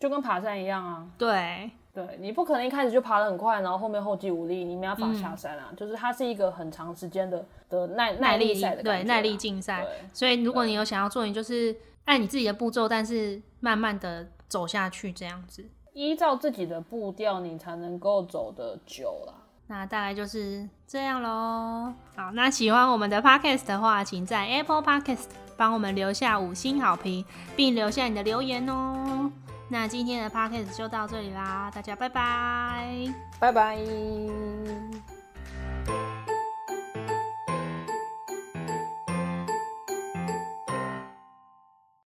[0.00, 1.06] 就跟爬山一样啊。
[1.16, 5.72] 对，对你不可能一开始就爬得很快，然后后面后继无力，你没办法下山啊。
[5.76, 9.86] 就是它是一个很长时间的的耐耐力赛的对耐力竞赛。
[10.12, 11.74] 所以如果你有想要做，你就是
[12.06, 19.43] 按你自己的步骤，但是慢慢的走下去，这样子依照自己的步调，你才能够走得久了。
[19.66, 21.92] 那大概就是这样喽。
[22.16, 25.24] 好，那喜欢我们的 podcast 的话，请在 Apple Podcast
[25.56, 27.24] 帮我们留下五星好评，
[27.56, 29.30] 并留下你的留言哦。
[29.70, 33.78] 那今天的 podcast 就到这里啦，大家拜拜，拜拜。